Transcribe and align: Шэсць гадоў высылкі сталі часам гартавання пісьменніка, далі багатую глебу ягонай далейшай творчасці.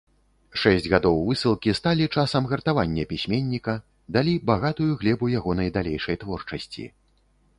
Шэсць 0.59 0.87
гадоў 0.93 1.17
высылкі 1.27 1.73
сталі 1.79 2.07
часам 2.21 2.47
гартавання 2.53 3.03
пісьменніка, 3.11 3.75
далі 4.17 4.33
багатую 4.51 4.89
глебу 5.01 5.25
ягонай 5.37 5.73
далейшай 5.79 6.21
творчасці. 6.25 6.83